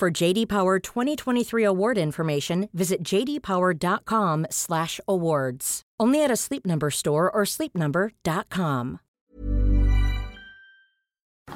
[0.00, 5.82] For JD Power 2023 award information, visit jdpower.com/awards.
[6.00, 9.00] Only at a Sleep Number store or sleepnumber.com.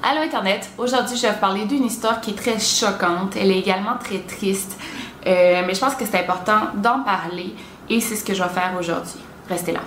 [0.03, 3.35] Allô Internet, aujourd'hui je vais vous parler d'une histoire qui est très choquante.
[3.35, 4.77] Elle est également très triste,
[5.25, 7.55] euh, mais je pense que c'est important d'en parler
[7.89, 9.21] et c'est ce que je vais faire aujourd'hui.
[9.49, 9.81] Restez là.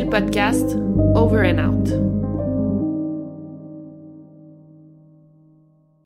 [0.00, 0.76] Le podcast
[1.14, 1.88] Over and Out.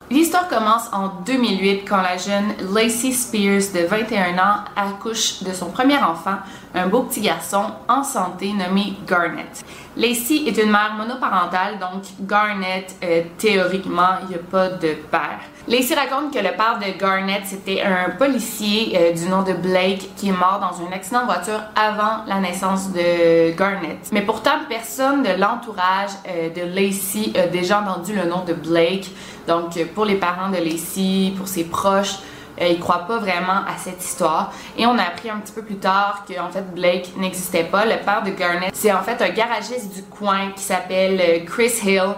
[0.09, 5.69] L'histoire commence en 2008 quand la jeune Lacey Spears de 21 ans accouche de son
[5.69, 6.37] premier enfant,
[6.75, 9.51] un beau petit garçon en santé nommé Garnet.
[9.95, 15.39] Lacey est une mère monoparentale, donc Garnet, euh, théoriquement, il n'y a pas de père.
[15.67, 20.15] Lacey raconte que le père de Garnet, c'était un policier euh, du nom de Blake
[20.15, 23.97] qui est mort dans un accident de voiture avant la naissance de Garnet.
[24.13, 29.11] Mais pourtant, personne de l'entourage euh, de Lacey a déjà entendu le nom de Blake.
[29.45, 32.15] Donc, pour les parents de Lacey, pour ses proches,
[32.61, 34.51] euh, ils croient pas vraiment à cette histoire.
[34.77, 37.85] Et on a appris un petit peu plus tard qu'en fait Blake n'existait pas.
[37.85, 41.73] Le père de Garnet, c'est en fait un garagiste du coin qui s'appelle euh, Chris
[41.83, 42.15] Hill.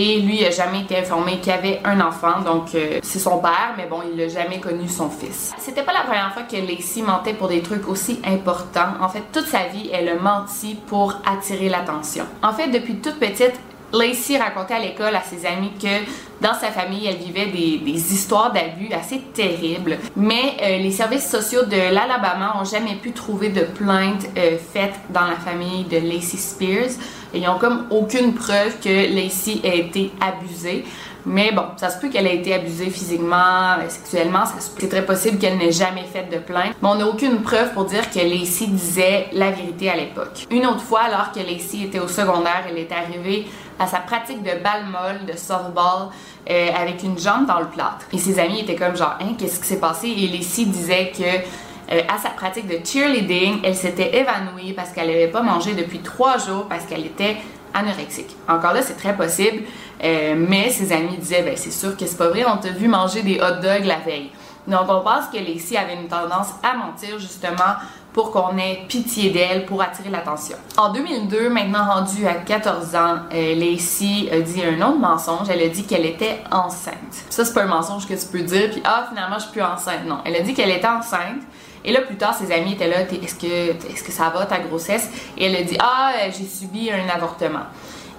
[0.00, 3.40] Et lui, il a jamais été informé qu'il avait un enfant, donc euh, c'est son
[3.40, 5.52] père, mais bon, il n'a jamais connu son fils.
[5.58, 8.92] C'était pas la première fois que Lacey mentait pour des trucs aussi importants.
[9.00, 12.26] En fait, toute sa vie, elle a menti pour attirer l'attention.
[12.44, 13.58] En fait, depuis toute petite,
[13.92, 16.04] Lacey racontait à l'école à ses amis que
[16.40, 19.98] dans sa famille, elle vivait des, histoires d'abus assez terribles.
[20.14, 24.94] Mais euh, les services sociaux de l'Alabama ont jamais pu trouver de plainte euh, faite
[25.10, 26.90] dans la famille de Lacey Spears.
[27.34, 30.84] Ils ont comme aucune preuve que Lacey a été abusée.
[31.28, 34.44] Mais bon, ça se peut qu'elle ait été abusée physiquement, euh, sexuellement.
[34.78, 36.74] C'est très possible qu'elle n'ait jamais fait de plainte.
[36.80, 40.46] Mais on n'a aucune preuve pour dire que Lacey disait la vérité à l'époque.
[40.50, 43.46] Une autre fois, alors que Lacey était au secondaire, elle est arrivée
[43.78, 46.08] à sa pratique de balle molle, de softball,
[46.50, 48.06] euh, avec une jambe dans le plâtre.
[48.12, 50.08] Et ses amis étaient comme genre, hein, qu'est-ce qui s'est passé?
[50.08, 55.08] Et Lacey disait que euh, à sa pratique de cheerleading, elle s'était évanouie parce qu'elle
[55.08, 57.36] n'avait pas mangé depuis trois jours parce qu'elle était
[57.78, 58.36] anorexique.
[58.48, 59.62] Encore là, c'est très possible,
[60.04, 62.88] euh, mais ses amis disaient, ben c'est sûr que c'est pas vrai, on t'a vu
[62.88, 64.30] manger des hot dogs la veille.
[64.66, 67.74] Donc on pense que Lacey avait une tendance à mentir justement
[68.12, 70.56] pour qu'on ait pitié d'elle, pour attirer l'attention.
[70.76, 75.48] En 2002, maintenant rendue à 14 ans, euh, Lacey a dit un autre mensonge.
[75.48, 77.24] Elle a dit qu'elle était enceinte.
[77.30, 79.62] Ça, c'est pas un mensonge que tu peux dire, puis ah, finalement, je suis plus
[79.62, 80.04] enceinte.
[80.06, 81.42] Non, elle a dit qu'elle était enceinte.
[81.84, 84.58] Et là, plus tard, ses amis étaient là, est-ce que, est que ça va ta
[84.58, 85.10] grossesse?
[85.36, 87.66] Et elle a dit, ah, euh, j'ai subi un avortement.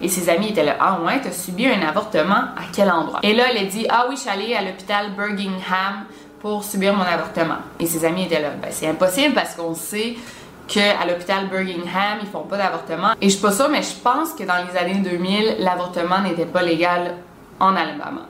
[0.02, 3.20] Et ses amis étaient là, ah ouais, t'as subi un avortement, à quel endroit?
[3.24, 6.06] Et là, elle a dit, ah oui, je suis allée à l'hôpital Birmingham
[6.40, 7.58] pour subir mon avortement.
[7.80, 10.16] Et ses amis étaient là, ben c'est impossible parce qu'on sait
[10.68, 13.10] qu'à l'hôpital Birmingham, ils font pas d'avortement.
[13.20, 16.46] Et je suis pas sûre, mais je pense que dans les années 2000, l'avortement n'était
[16.46, 17.16] pas légal
[17.60, 18.29] en Alabama.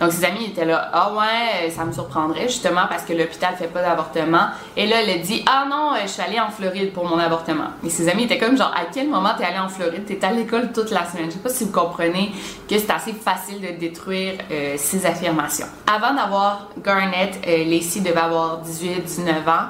[0.00, 3.68] Donc, ses amis étaient là, ah ouais, ça me surprendrait, justement, parce que l'hôpital fait
[3.68, 4.48] pas d'avortement.
[4.76, 7.68] Et là, elle a dit, ah non, je suis allée en Floride pour mon avortement.
[7.84, 10.04] Et ses amis étaient comme, genre, à quel moment t'es allée en Floride?
[10.06, 11.26] T'es à l'école toute la semaine.
[11.26, 12.32] Je sais pas si vous comprenez
[12.68, 15.66] que c'est assez facile de détruire euh, ces affirmations.
[15.86, 19.68] Avant d'avoir Garnet, euh, Lacey devait avoir 18-19 ans.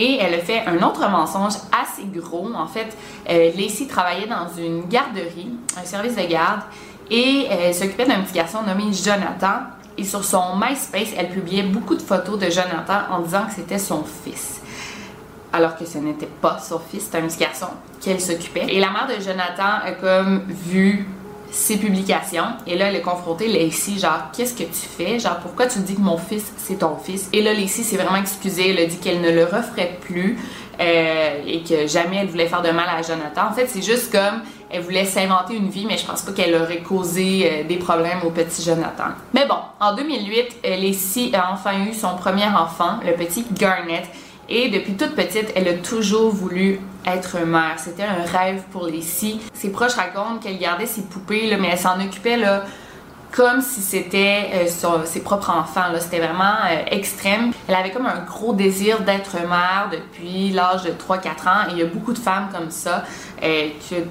[0.00, 2.48] Et elle a fait un autre mensonge assez gros.
[2.54, 2.96] En fait,
[3.28, 6.60] euh, Lacey travaillait dans une garderie, un service de garde,
[7.10, 9.64] et elle s'occupait d'un petit garçon nommé Jonathan.
[9.96, 13.78] Et sur son MySpace, elle publiait beaucoup de photos de Jonathan en disant que c'était
[13.78, 14.60] son fils.
[15.52, 17.66] Alors que ce n'était pas son fils, c'était un petit garçon
[18.00, 18.66] qu'elle s'occupait.
[18.68, 21.08] Et la mère de Jonathan a comme vu
[21.50, 25.18] ses publications et là elle a confronté Lacey genre qu'est-ce que tu fais?
[25.18, 28.16] Genre pourquoi tu dis que mon fils c'est ton fils et là Lacey s'est vraiment
[28.16, 30.38] excusée elle a dit qu'elle ne le referait plus
[30.80, 34.12] euh, et que jamais elle voulait faire de mal à Jonathan en fait c'est juste
[34.12, 37.76] comme elle voulait s'inventer une vie, mais je pense pas qu'elle aurait causé euh, des
[37.76, 39.08] problèmes au petit Jonathan.
[39.32, 44.02] Mais bon, en 2008, Lacey a enfin eu son premier enfant, le petit Garnet.
[44.50, 47.74] Et depuis toute petite, elle a toujours voulu être mère.
[47.76, 49.36] C'était un rêve pour Lacey.
[49.52, 52.64] Ses proches racontent qu'elle gardait ses poupées, mais elle s'en occupait là,
[53.30, 55.82] comme si c'était euh, ses propres enfants.
[55.98, 57.52] C'était vraiment euh, extrême.
[57.68, 61.68] Elle avait comme un gros désir d'être mère depuis l'âge de 3-4 ans.
[61.68, 63.04] Et il y a beaucoup de femmes comme ça
[63.42, 63.68] euh,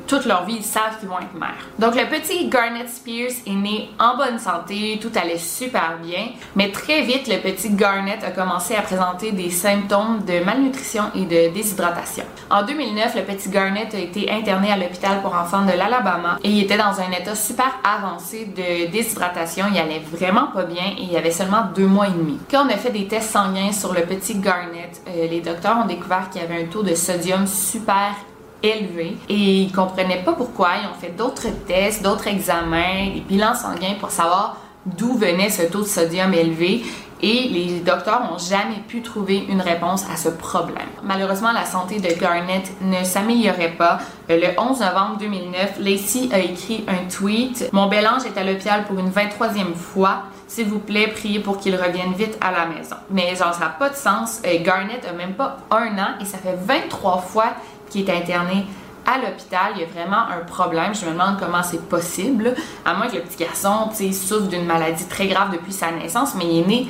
[0.08, 1.68] toute leur vie, ils savent qu'ils vont être mères.
[1.80, 6.30] Donc le petit Garnet Spears est né en bonne santé, tout allait super bien.
[6.56, 11.26] Mais très vite, le petit Garnet a commencé à présenter des symptômes de malnutrition et
[11.26, 12.24] de déshydratation.
[12.50, 16.50] En 2009, le petit Garnet a été interné à l'hôpital pour enfants de l'Alabama et
[16.50, 21.04] il était dans un état super avancé de déshydratation il allait vraiment pas bien et
[21.04, 22.38] il avait seulement deux mois et demi.
[22.50, 25.88] Quand on a fait des tests sanguins sur le petit Garnet, euh, les docteurs ont
[25.88, 28.16] découvert qu'il y avait un taux de sodium super
[28.64, 30.70] élevé et ils comprenaient pas pourquoi.
[30.82, 35.64] Ils ont fait d'autres tests, d'autres examens, des bilans sanguins pour savoir d'où venait ce
[35.64, 36.84] taux de sodium élevé
[37.22, 40.88] et les docteurs n'ont jamais pu trouver une réponse à ce problème.
[41.04, 43.98] Malheureusement, la santé de Garnet ne s'améliorait pas.
[44.30, 48.44] Euh, le 11 novembre 2009, Lacey a écrit un tweet Mon bel ange est à
[48.44, 50.24] l'hôpital pour une 23e fois.
[50.48, 52.96] S'il vous plaît, priez pour qu'il revienne vite à la maison.
[53.10, 54.42] Mais genre, ça n'a pas de sens.
[54.46, 57.54] Euh, Garnet a même pas un an et ça fait 23 fois
[57.90, 58.66] qu'il est interné
[59.06, 60.94] à l'hôpital, il y a vraiment un problème.
[60.94, 62.54] Je me demande comment c'est possible.
[62.84, 66.46] À moins que le petit garçon souffre d'une maladie très grave depuis sa naissance, mais
[66.46, 66.88] il est né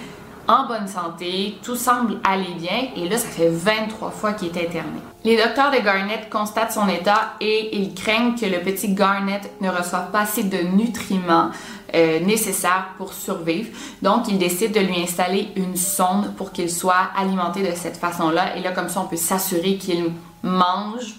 [0.48, 4.66] en bonne santé, tout semble aller bien et là ça fait 23 fois qu'il est
[4.66, 5.00] interné.
[5.26, 9.70] Les docteurs de Garnet constatent son état et ils craignent que le petit Garnet ne
[9.70, 11.50] reçoive pas assez de nutriments
[11.94, 13.70] euh, nécessaires pour survivre.
[14.02, 18.56] Donc ils décident de lui installer une sonde pour qu'il soit alimenté de cette façon-là
[18.56, 20.12] et là comme ça on peut s'assurer qu'il
[20.48, 21.16] mange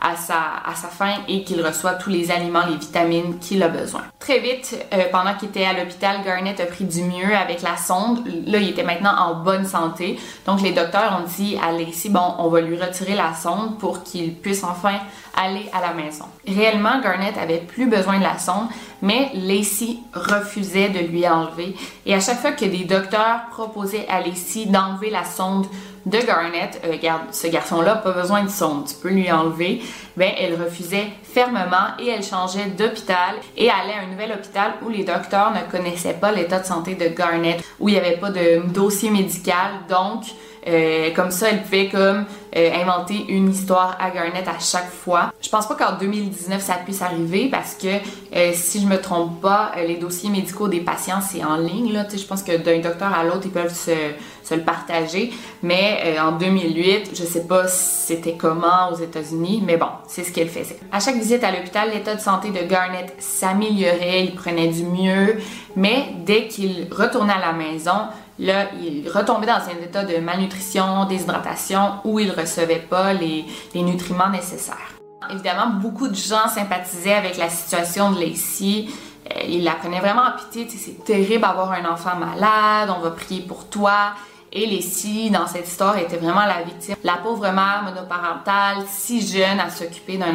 [0.00, 4.02] à sa, à faim et qu'il reçoit tous les aliments, les vitamines qu'il a besoin.
[4.18, 7.76] Très vite, euh, pendant qu'il était à l'hôpital, Garnet a pris du mieux avec la
[7.76, 8.24] sonde.
[8.46, 10.18] Là, il était maintenant en bonne santé.
[10.46, 14.02] Donc, les docteurs ont dit à Lacey, bon, on va lui retirer la sonde pour
[14.04, 14.98] qu'il puisse enfin
[15.38, 16.24] aller à la maison.
[16.46, 18.68] Réellement, Garnet avait plus besoin de la sonde,
[19.00, 21.74] mais Lacey refusait de lui enlever.
[22.04, 25.66] Et à chaque fois que des docteurs proposaient à Lacey d'enlever la sonde
[26.06, 29.82] de Garnet, euh, regarde, ce garçon-là pas besoin de sonde, tu peux lui enlever,
[30.16, 34.88] ben elle refusait fermement et elle changeait d'hôpital et allait à un nouvel hôpital où
[34.88, 38.30] les docteurs ne connaissaient pas l'état de santé de Garnet, où il n'y avait pas
[38.30, 40.24] de dossier médical, donc
[40.66, 42.24] euh, comme ça, elle pouvait comme
[42.56, 45.32] euh, inventer une histoire à Garnet à chaque fois.
[45.40, 49.40] Je pense pas qu'en 2019 ça puisse arriver parce que euh, si je me trompe
[49.40, 52.06] pas, les dossiers médicaux des patients c'est en ligne là.
[52.10, 53.92] Je pense que d'un docteur à l'autre ils peuvent se,
[54.48, 55.32] se, le partager.
[55.62, 60.48] Mais en 2008, je sais pas c'était comment aux États-Unis, mais bon, c'est ce qu'elle
[60.48, 60.78] faisait.
[60.90, 65.36] À chaque visite à l'hôpital, l'état de santé de Garnet s'améliorait, il prenait du mieux,
[65.76, 68.08] mais dès qu'il retournait à la maison,
[68.38, 74.30] Là, il retombait dans un état de malnutrition, déshydratation, où il recevait pas les, nutriments
[74.30, 74.94] nécessaires.
[75.30, 78.86] Évidemment, beaucoup de gens sympathisaient avec la situation de Lacey.
[79.34, 80.68] Euh, ils la prenaient vraiment en pitié.
[80.70, 84.12] C'est terrible d'avoir un enfant malade, on va prier pour toi.
[84.52, 86.96] Et dans cette histoire, était vraiment la victime.
[87.04, 90.34] La pauvre mère monoparentale, si jeune à s'occuper d'un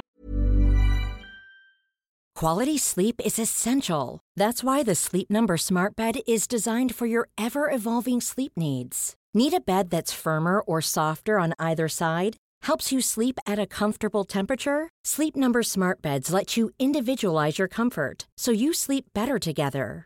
[2.35, 4.19] Quality sleep is essential.
[4.35, 9.15] That's why the Sleep Number Smart Bed is designed for your ever evolving sleep needs.
[9.33, 12.35] Need a bed that's firmer or softer on either side?
[12.63, 14.89] Helps you sleep at a comfortable temperature?
[15.05, 20.05] Sleep Number Smart Beds let you individualize your comfort so you sleep better together.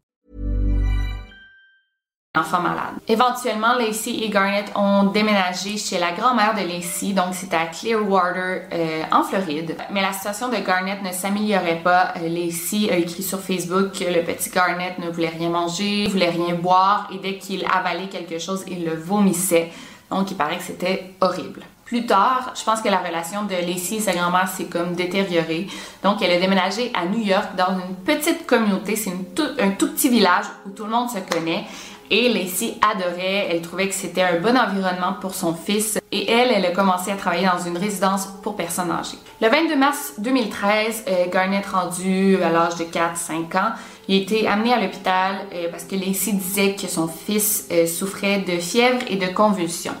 [2.33, 2.93] Enfant malade.
[3.09, 8.69] Éventuellement, Lacey et Garnet ont déménagé chez la grand-mère de Lacey, donc c'était à Clearwater
[8.71, 9.75] euh, en Floride.
[9.91, 12.13] Mais la situation de Garnet ne s'améliorait pas.
[12.15, 16.09] Euh, Lacey a écrit sur Facebook que le petit Garnet ne voulait rien manger, ne
[16.09, 19.69] voulait rien boire et dès qu'il avalait quelque chose, il le vomissait.
[20.09, 21.63] Donc, il paraît que c'était horrible.
[21.83, 25.67] Plus tard, je pense que la relation de Lacey et sa grand-mère s'est comme détériorée.
[26.01, 28.95] Donc, elle a déménagé à New York dans une petite communauté.
[28.95, 31.65] C'est un tout petit village où tout le monde se connaît.
[32.13, 35.97] Et Lacey adorait, elle trouvait que c'était un bon environnement pour son fils.
[36.11, 39.17] Et elle, elle a commencé à travailler dans une résidence pour personnes âgées.
[39.39, 43.71] Le 22 mars 2013, euh, Garnet rendu à l'âge de 4-5 ans,
[44.09, 47.87] il a été amené à l'hôpital euh, parce que Lacey disait que son fils euh,
[47.87, 49.95] souffrait de fièvre et de convulsions.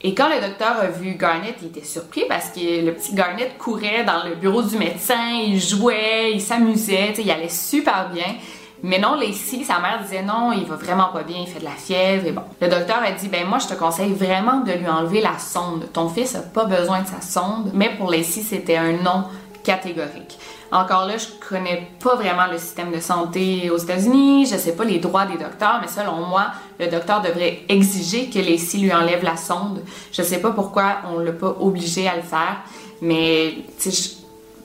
[0.00, 3.50] Et quand le docteur a vu Garnet, il était surpris parce que le petit Garnet
[3.58, 8.36] courait dans le bureau du médecin, il jouait, il s'amusait, il allait super bien.
[8.82, 11.64] Mais non, Lacey, sa mère disait non, il va vraiment pas bien, il fait de
[11.64, 12.42] la fièvre et bon.
[12.60, 15.88] Le docteur a dit ben moi je te conseille vraiment de lui enlever la sonde.
[15.92, 19.24] Ton fils a pas besoin de sa sonde, mais pour Lacey c'était un non
[19.64, 20.38] catégorique.
[20.70, 24.84] Encore là, je connais pas vraiment le système de santé aux États-Unis, je sais pas
[24.84, 29.24] les droits des docteurs, mais selon moi, le docteur devrait exiger que Lacey lui enlève
[29.24, 29.82] la sonde.
[30.12, 32.58] Je sais pas pourquoi on l'a pas obligé à le faire,
[33.00, 33.54] mais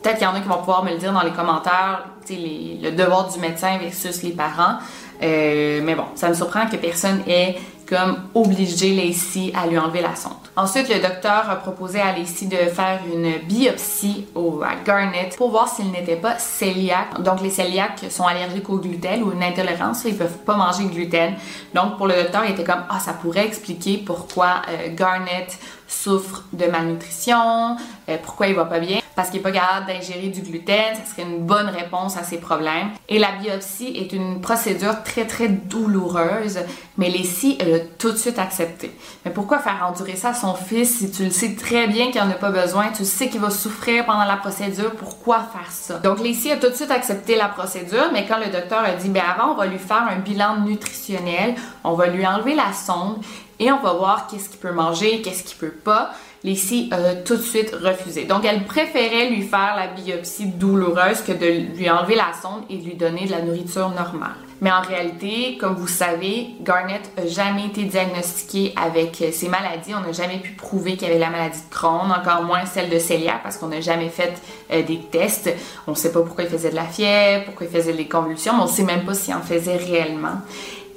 [0.03, 2.91] peut-être qu'il y en a qui vont pouvoir me le dire dans les commentaires, le
[2.91, 4.77] devoir du médecin versus les parents.
[5.21, 7.55] Euh, mais bon, ça me surprend que personne ait
[7.87, 10.33] comme obligé Lacey à lui enlever la sonde.
[10.55, 15.51] Ensuite, le docteur a proposé à Lacey de faire une biopsie au, à Garnet pour
[15.51, 17.21] voir s'il n'était pas cœliaque.
[17.21, 20.89] Donc, les cœliaques sont allergiques au gluten ou une intolérance, ils peuvent pas manger de
[20.89, 21.33] gluten.
[21.73, 25.47] Donc, pour le docteur, il était comme ah, ça pourrait expliquer pourquoi euh, Garnet
[25.93, 27.77] souffre de malnutrition,
[28.09, 31.05] euh, pourquoi il va pas bien, parce qu'il est pas capable d'ingérer du gluten, ça
[31.09, 32.89] serait une bonne réponse à ses problèmes.
[33.09, 36.59] Et la biopsie est une procédure très très douloureuse,
[36.97, 38.91] mais Leslie elle a tout de suite accepté.
[39.23, 42.21] Mais pourquoi faire endurer ça à son fils si tu le sais très bien qu'il
[42.21, 45.99] en a pas besoin, tu sais qu'il va souffrir pendant la procédure, pourquoi faire ça?
[45.99, 49.09] Donc Leslie a tout de suite accepté la procédure, mais quand le docteur a dit
[49.09, 53.17] ben avant on va lui faire un bilan nutritionnel, on va lui enlever la sonde
[53.59, 56.11] et on va voir qu'est-ce qu'il peut manger, qu'est-ce qu'il peut pas.
[56.43, 58.25] Lacey a tout de suite refusé.
[58.25, 62.77] Donc, elle préférait lui faire la biopsie douloureuse que de lui enlever la sonde et
[62.77, 64.35] de lui donner de la nourriture normale.
[64.59, 69.93] Mais en réalité, comme vous savez, Garnet n'a jamais été diagnostiqué avec ces maladies.
[69.93, 72.97] On n'a jamais pu prouver qu'il avait la maladie de Crohn, encore moins celle de
[72.97, 74.33] Célia, parce qu'on n'a jamais fait
[74.71, 75.53] euh, des tests.
[75.85, 78.53] On ne sait pas pourquoi il faisait de la fièvre, pourquoi il faisait des convulsions,
[78.53, 80.41] mais on ne sait même pas s'il en faisait réellement.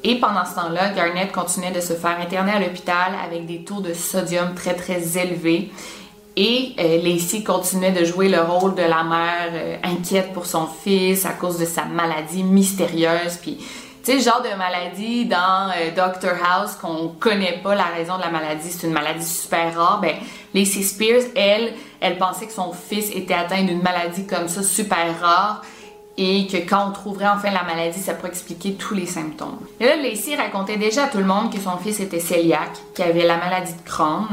[0.08, 3.80] Et pendant ce temps-là, Garnett continuait de se faire interner à l'hôpital avec des taux
[3.80, 5.72] de sodium très très élevés.
[6.36, 10.68] Et euh, Lacey continuait de jouer le rôle de la mère euh, inquiète pour son
[10.68, 13.36] fils à cause de sa maladie mystérieuse.
[13.42, 13.56] Puis,
[14.04, 18.22] tu sais, genre de maladie dans euh, Doctor House qu'on connaît pas la raison de
[18.22, 19.98] la maladie, c'est une maladie super rare.
[20.00, 20.14] Ben,
[20.54, 25.20] Lacey Spears, elle, elle pensait que son fils était atteint d'une maladie comme ça super
[25.20, 25.62] rare
[26.18, 29.58] et que quand on trouverait enfin la maladie, ça pourrait expliquer tous les symptômes.
[29.80, 33.26] Là, Lacey racontait déjà à tout le monde que son fils était cœliaque, qu'il avait
[33.26, 34.26] la maladie de Crohn,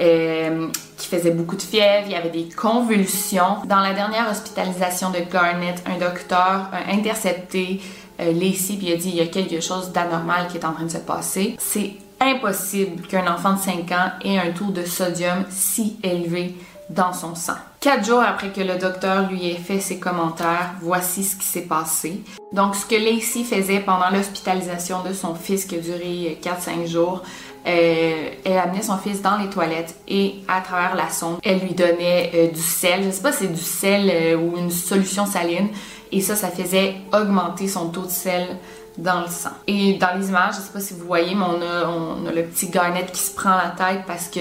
[0.00, 3.58] euh, qui faisait beaucoup de fièvre, il y avait des convulsions.
[3.66, 7.80] Dans la dernière hospitalisation de Garnet, un docteur a intercepté
[8.20, 10.84] euh, Lacey puis a dit il y a quelque chose d'anormal qui est en train
[10.84, 11.56] de se passer.
[11.58, 16.54] C'est impossible qu'un enfant de 5 ans ait un taux de sodium si élevé
[16.90, 17.54] dans son sang.
[17.80, 21.62] Quatre jours après que le docteur lui ait fait ses commentaires, voici ce qui s'est
[21.62, 22.22] passé.
[22.52, 27.22] Donc, ce que Lacey faisait pendant l'hospitalisation de son fils qui a duré 4-5 jours,
[27.66, 31.72] euh, elle amenait son fils dans les toilettes et à travers la sonde, elle lui
[31.72, 33.04] donnait euh, du sel.
[33.04, 35.68] Je sais pas si c'est du sel euh, ou une solution saline.
[36.12, 38.58] Et ça, ça faisait augmenter son taux de sel
[38.98, 39.50] dans le sang.
[39.66, 42.32] Et dans les images, je sais pas si vous voyez, mais on a, on a
[42.32, 44.40] le petit Garnet qui se prend la tête parce que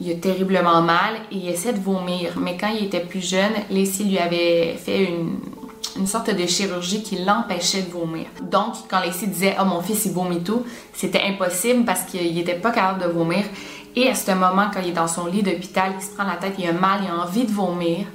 [0.00, 2.34] il a terriblement mal et il essaie de vomir.
[2.38, 5.38] Mais quand il était plus jeune, Lacey lui avait fait une,
[5.96, 8.26] une sorte de chirurgie qui l'empêchait de vomir.
[8.42, 12.54] Donc, quand Lacey disait Oh, mon fils, il vomit tout, c'était impossible parce qu'il n'était
[12.54, 13.44] pas capable de vomir.
[13.96, 16.34] Et à ce moment, quand il est dans son lit d'hôpital, il se prend la
[16.36, 18.06] tête, il a mal, il a envie de vomir,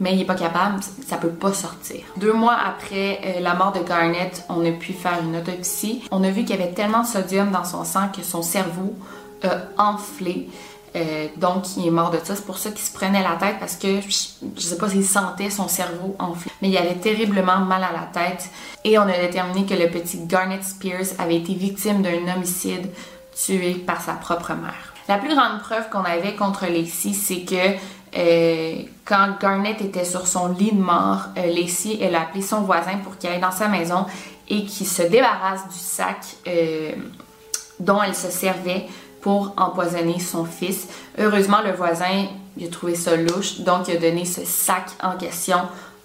[0.00, 2.00] mais il n'est pas capable, ça peut pas sortir.
[2.16, 6.02] Deux mois après euh, la mort de Garnett, on a pu faire une autopsie.
[6.10, 8.94] On a vu qu'il y avait tellement de sodium dans son sang que son cerveau
[9.42, 10.48] a enflé.
[10.96, 12.34] Euh, donc, il est mort de ça.
[12.34, 15.50] C'est pour ça qu'il se prenait la tête parce que je, sais pas s'il sentait
[15.50, 16.50] son cerveau enflé.
[16.62, 18.48] Mais il avait terriblement mal à la tête.
[18.84, 22.90] Et on a déterminé que le petit Garnet Spears avait été victime d'un homicide
[23.34, 24.94] tué par sa propre mère.
[25.08, 27.76] La plus grande preuve qu'on avait contre Lacey, c'est que
[28.16, 32.62] euh, quand Garnet était sur son lit de mort, euh, Lacey, elle a appelé son
[32.62, 34.06] voisin pour qu'il aille dans sa maison
[34.48, 36.18] et qu'il se débarrasse du sac
[37.78, 38.86] dont elle se servait
[39.20, 40.88] pour empoisonner son fils.
[41.18, 45.16] Heureusement, le voisin il a trouvé ça louche, donc il a donné ce sac en
[45.16, 45.58] question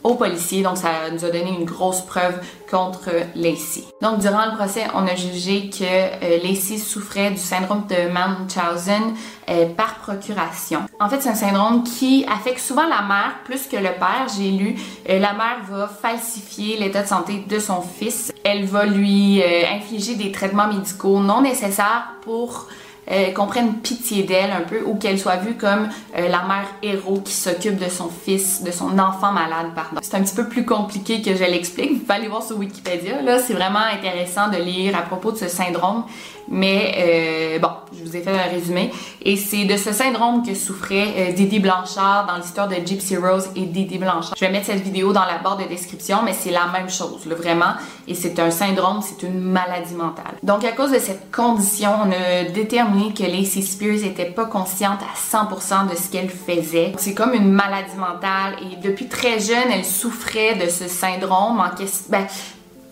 [0.04, 0.62] aux policiers.
[0.62, 3.84] Donc, ça nous a donné une grosse preuve contre Lacey.
[4.04, 9.16] Donc, durant le procès, on a jugé que euh, Lacey souffrait du syndrome de Munchausen
[9.50, 10.82] euh, par procuration.
[11.00, 14.28] En fait, c'est un syndrome qui affecte souvent la mère plus que le père.
[14.38, 14.76] J'ai lu,
[15.10, 18.32] euh, la mère va falsifier l'état de santé de son fils.
[18.44, 22.68] Elle va lui infliger des traitements médicaux non nécessaires pour
[23.12, 26.68] euh, qu'on prenne pitié d'elle un peu ou qu'elle soit vue comme euh, la mère
[26.82, 30.00] héros qui s'occupe de son fils, de son enfant malade, pardon.
[30.02, 31.92] C'est un petit peu plus compliqué que je l'explique.
[31.92, 33.22] Vous pouvez aller voir sur Wikipédia.
[33.22, 36.04] Là, c'est vraiment intéressant de lire à propos de ce syndrome.
[36.48, 38.92] Mais bon, je vous ai fait un résumé.
[39.22, 43.66] Et c'est de ce syndrome que souffrait Didi Blanchard dans l'histoire de Gypsy Rose et
[43.66, 44.36] Didi Blanchard.
[44.36, 47.26] Je vais mettre cette vidéo dans la barre de description, mais c'est la même chose,
[47.26, 47.74] vraiment.
[48.08, 50.36] Et c'est un syndrome, c'est une maladie mentale.
[50.44, 55.00] Donc à cause de cette condition, on a déterminé que Lacey Spears était pas consciente
[55.02, 56.94] à 100% de ce qu'elle faisait.
[56.98, 61.70] C'est comme une maladie mentale et depuis très jeune, elle souffrait de ce syndrome en
[61.76, 62.06] question.
[62.10, 62.28] Ben,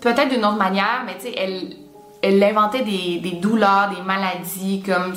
[0.01, 1.75] peut-être d'une autre manière, mais tu sais, elle,
[2.23, 5.13] elle inventait des, des douleurs, des maladies comme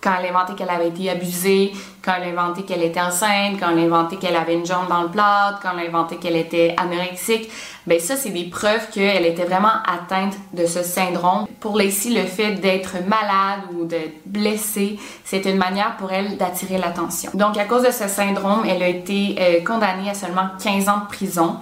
[0.00, 1.72] quand elle a inventé qu'elle avait été abusée,
[2.04, 4.88] quand elle a inventé qu'elle était enceinte, quand elle a inventé qu'elle avait une jambe
[4.88, 7.50] dans le plat, quand elle a inventé qu'elle était anorexique,
[7.86, 11.46] ben ça c'est des preuves qu'elle était vraiment atteinte de ce syndrome.
[11.60, 16.78] Pour Lacey, le fait d'être malade ou d'être blessée, c'est une manière pour elle d'attirer
[16.78, 17.30] l'attention.
[17.34, 20.98] Donc à cause de ce syndrome, elle a été euh, condamnée à seulement 15 ans
[20.98, 21.56] de prison.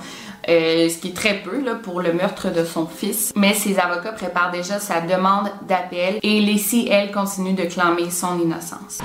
[0.48, 3.32] Euh, ce qui est très peu là, pour le meurtre de son fils.
[3.34, 8.38] Mais ses avocats préparent déjà sa demande d'appel et Lacey, elle, continue de clamer son
[8.38, 9.00] innocence.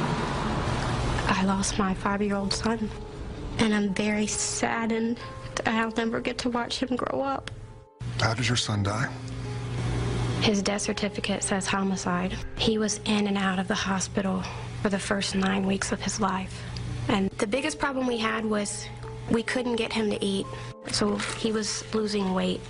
[1.28, 2.78] I lost my five-year-old son,
[3.60, 5.18] and I'm very saddened
[5.56, 7.50] that I'll never get to watch him grow up.
[8.22, 9.10] How did your son die?
[10.42, 12.36] His death certificate says homicide.
[12.58, 14.44] He was in and out of the hospital
[14.84, 16.62] for the first nine weeks of his life.
[17.08, 18.88] And the biggest problem we had was
[19.30, 20.46] we couldn't get him to eat.
[20.92, 22.62] So he was losing weight.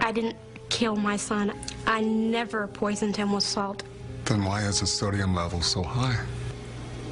[0.00, 0.36] I didn't
[0.68, 1.52] kill my son.
[1.86, 3.82] I never poisoned him with salt.
[4.24, 6.18] Then why is his sodium level so high?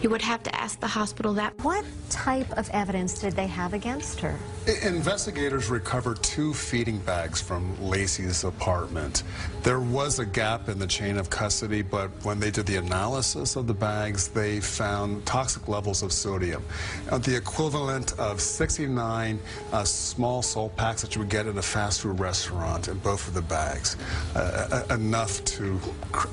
[0.01, 1.59] You would have to ask the hospital that.
[1.65, 4.39] What type of evidence did they have against her?
[4.85, 9.25] Investigators recovered two feeding bags from Lacey's apartment.
[9.65, 13.57] There was a gap in the chain of custody, but when they did the analysis
[13.57, 16.63] of the bags, they found toxic levels of sodium,
[17.11, 19.41] uh, the equivalent of 69
[19.73, 23.27] uh, small salt packs that you would get at a fast food restaurant in both
[23.27, 23.97] of the bags,
[24.37, 25.81] uh, uh enough to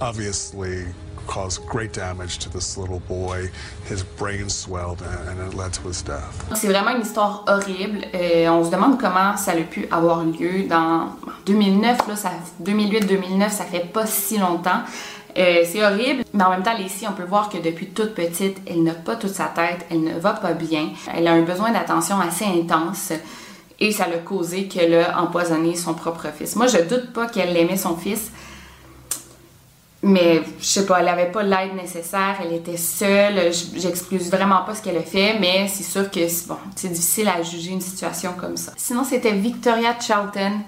[0.01, 0.86] obviously
[1.27, 3.50] caused great damage to this little boy.
[3.89, 6.46] His brain swelled and it led to his death.
[6.55, 8.05] C'est vraiment une histoire horrible.
[8.13, 11.10] Euh, on se demande comment ça a pu avoir lieu dans
[11.46, 12.13] 2009, là,
[12.63, 14.82] 2008-2009, ça fait pas si longtemps.
[15.38, 18.58] Euh, c'est horrible, mais en même temps, Lacey, on peut voir que depuis toute petite,
[18.65, 21.72] elle n'a pas toute sa tête, elle ne va pas bien, elle a un besoin
[21.72, 23.12] d'attention assez intense
[23.82, 26.56] et ça l'a causé qu'elle a empoisonné son propre fils.
[26.56, 28.32] Moi, je doute pas qu'elle aimait son fils,
[30.06, 33.52] mais je sais pas, elle avait pas l'aide nécessaire, elle était seule.
[33.76, 37.41] J'excluse vraiment pas ce qu'elle a fait, mais c'est sûr que bon, c'est difficile à
[37.41, 38.72] juger une situation comme ça.
[38.78, 40.60] Sinon, c'était Victoria Charlton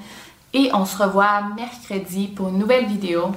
[0.54, 3.28] et on se revoit mercredi pour une nouvelle vidéo.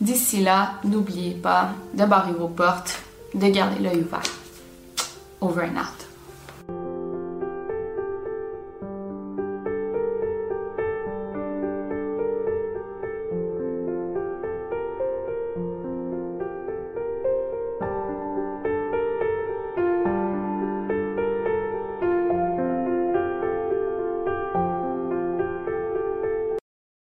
[0.00, 3.02] D'ici là, n'oubliez pas de barrer vos portes,
[3.34, 4.22] de garder l'œil ouvert.
[5.42, 6.09] Over and out.